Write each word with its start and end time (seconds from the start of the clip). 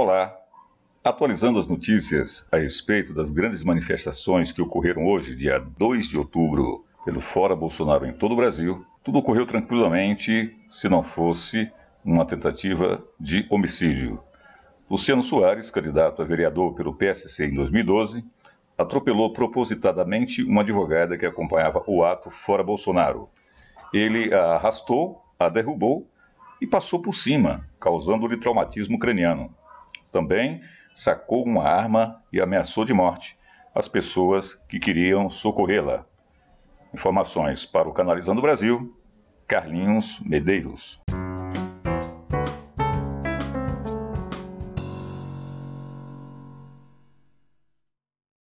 Olá. 0.00 0.32
Atualizando 1.02 1.58
as 1.58 1.66
notícias 1.66 2.46
a 2.52 2.56
respeito 2.56 3.12
das 3.12 3.32
grandes 3.32 3.64
manifestações 3.64 4.52
que 4.52 4.62
ocorreram 4.62 5.04
hoje, 5.04 5.34
dia 5.34 5.58
2 5.58 6.06
de 6.06 6.16
outubro, 6.16 6.84
pelo 7.04 7.20
Fora 7.20 7.56
Bolsonaro 7.56 8.06
em 8.06 8.12
todo 8.12 8.30
o 8.30 8.36
Brasil, 8.36 8.86
tudo 9.02 9.18
ocorreu 9.18 9.44
tranquilamente 9.44 10.54
se 10.70 10.88
não 10.88 11.02
fosse 11.02 11.68
uma 12.04 12.24
tentativa 12.24 13.04
de 13.18 13.44
homicídio. 13.50 14.22
Luciano 14.88 15.20
Soares, 15.20 15.68
candidato 15.68 16.22
a 16.22 16.24
vereador 16.24 16.74
pelo 16.74 16.94
PSC 16.94 17.46
em 17.46 17.54
2012, 17.56 18.24
atropelou 18.78 19.32
propositadamente 19.32 20.44
uma 20.44 20.60
advogada 20.60 21.18
que 21.18 21.26
acompanhava 21.26 21.82
o 21.88 22.04
ato 22.04 22.30
fora 22.30 22.62
Bolsonaro. 22.62 23.28
Ele 23.92 24.32
a 24.32 24.54
arrastou, 24.54 25.20
a 25.36 25.48
derrubou 25.48 26.06
e 26.60 26.68
passou 26.68 27.02
por 27.02 27.16
cima, 27.16 27.68
causando-lhe 27.80 28.36
traumatismo 28.36 28.96
craniano. 28.96 29.52
Também 30.12 30.60
sacou 30.94 31.44
uma 31.44 31.64
arma 31.64 32.16
e 32.32 32.40
ameaçou 32.40 32.84
de 32.84 32.92
morte 32.92 33.38
as 33.74 33.86
pessoas 33.86 34.54
que 34.54 34.80
queriam 34.80 35.30
socorrê-la. 35.30 36.04
Informações 36.92 37.64
para 37.64 37.88
o 37.88 37.92
Canalizando 37.92 38.42
Brasil, 38.42 38.96
Carlinhos 39.46 40.20
Medeiros. 40.20 41.00